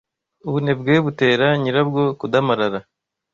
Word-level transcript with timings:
Ubunebwe 0.47 0.93
butera 1.05 1.45
nyirabwo 1.61 2.01
kudamarara 2.19 2.79